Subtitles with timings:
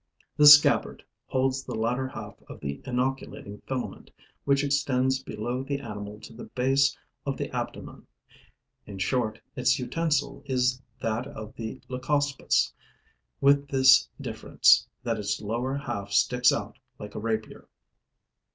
[0.35, 4.09] This scabbard holds the latter half of the inoculating filament,
[4.45, 8.07] which extends below the animal to the base of the abdomen.
[8.87, 12.73] In short, its utensil is that of the Leucospis,
[13.41, 17.67] with this difference, that its lower half sticks out like a rapier.